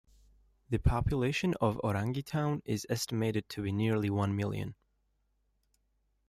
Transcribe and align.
The 0.71 0.79
population 0.79 1.53
of 1.61 1.79
Orangi 1.83 2.25
Town 2.25 2.63
is 2.65 2.87
estimated 2.89 3.47
to 3.49 3.61
be 3.61 3.71
nearly 3.71 4.09
one 4.09 4.35
million. 4.35 4.73